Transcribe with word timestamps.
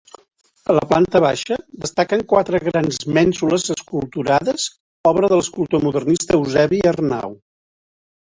A 0.73 0.75
la 0.75 0.83
planta 0.91 1.19
baixa, 1.23 1.57
destaquen 1.83 2.23
quatre 2.31 2.61
grans 2.63 2.97
mènsules 3.17 3.67
esculturades, 3.75 4.65
obra 5.11 5.29
de 5.35 5.39
l'escultor 5.41 5.85
modernista 5.89 6.39
Eusebi 6.39 6.81
Arnau. 6.93 7.37